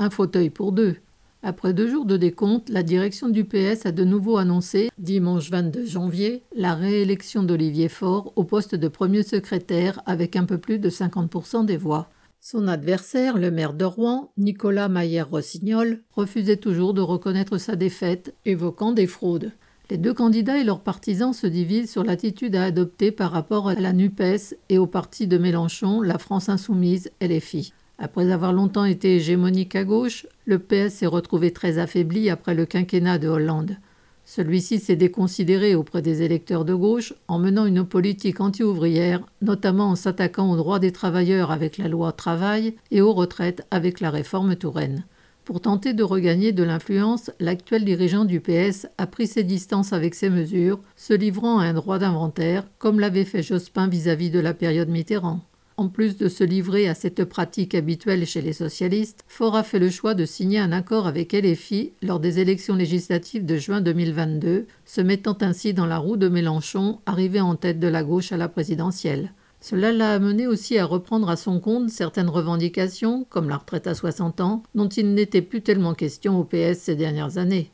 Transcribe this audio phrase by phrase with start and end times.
[0.00, 0.96] Un fauteuil pour deux.
[1.44, 5.86] Après deux jours de décompte, la direction du PS a de nouveau annoncé, dimanche 22
[5.86, 10.90] janvier, la réélection d'Olivier Faure au poste de premier secrétaire avec un peu plus de
[10.90, 12.08] 50% des voix.
[12.40, 18.90] Son adversaire, le maire de Rouen, Nicolas Maillère-Rossignol, refusait toujours de reconnaître sa défaite, évoquant
[18.90, 19.52] des fraudes.
[19.88, 23.74] Les deux candidats et leurs partisans se divisent sur l'attitude à adopter par rapport à
[23.74, 27.72] la NUPES et au parti de Mélenchon, la France Insoumise, LFI.
[28.00, 32.64] Après avoir longtemps été hégémonique à gauche, le PS s'est retrouvé très affaibli après le
[32.64, 33.76] quinquennat de Hollande.
[34.24, 39.96] Celui-ci s'est déconsidéré auprès des électeurs de gauche en menant une politique anti-ouvrière, notamment en
[39.96, 44.54] s'attaquant aux droits des travailleurs avec la loi travail et aux retraites avec la réforme
[44.54, 45.04] Touraine.
[45.44, 50.14] Pour tenter de regagner de l'influence, l'actuel dirigeant du PS a pris ses distances avec
[50.14, 54.40] ces mesures, se livrant à un droit d'inventaire, comme l'avait fait Jospin vis-à-vis -vis de
[54.40, 55.47] la période Mitterrand.
[55.78, 59.78] En plus de se livrer à cette pratique habituelle chez les socialistes, Faure a fait
[59.78, 64.66] le choix de signer un accord avec LFI lors des élections législatives de juin 2022,
[64.84, 68.36] se mettant ainsi dans la roue de Mélenchon, arrivé en tête de la gauche à
[68.36, 69.32] la présidentielle.
[69.60, 73.94] Cela l'a amené aussi à reprendre à son compte certaines revendications, comme la retraite à
[73.94, 77.70] 60 ans, dont il n'était plus tellement question au PS ces dernières années.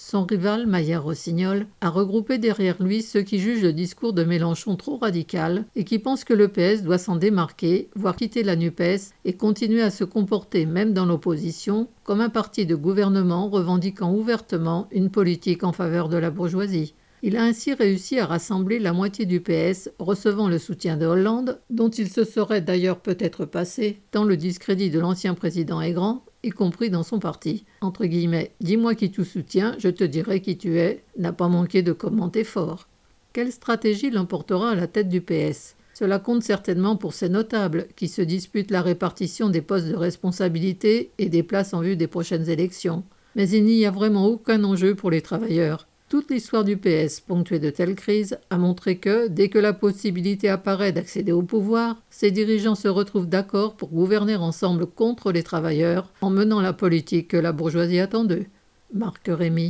[0.00, 4.76] Son rival, Maillard Rossignol, a regroupé derrière lui ceux qui jugent le discours de Mélenchon
[4.76, 9.12] trop radical et qui pensent que le PS doit s'en démarquer, voire quitter la NUPES
[9.24, 14.86] et continuer à se comporter, même dans l'opposition, comme un parti de gouvernement revendiquant ouvertement
[14.92, 16.94] une politique en faveur de la bourgeoisie.
[17.24, 21.60] Il a ainsi réussi à rassembler la moitié du PS, recevant le soutien de Hollande,
[21.70, 26.22] dont il se serait d'ailleurs peut-être passé, tant le discrédit de l'ancien président est grand,
[26.42, 27.64] y compris dans son parti.
[27.80, 31.82] Entre guillemets, dis-moi qui tu soutiens, je te dirai qui tu es, n'a pas manqué
[31.82, 32.88] de commenter fort.
[33.32, 38.08] Quelle stratégie l'emportera à la tête du PS Cela compte certainement pour ces notables qui
[38.08, 42.48] se disputent la répartition des postes de responsabilité et des places en vue des prochaines
[42.48, 43.04] élections.
[43.36, 45.86] Mais il n'y a vraiment aucun enjeu pour les travailleurs.
[46.08, 50.48] Toute l'histoire du PS, ponctuée de telles crises, a montré que, dès que la possibilité
[50.48, 56.10] apparaît d'accéder au pouvoir, ses dirigeants se retrouvent d'accord pour gouverner ensemble contre les travailleurs,
[56.22, 58.46] en menant la politique que la bourgeoisie attend d'eux.
[58.94, 59.66] Marc Rémy.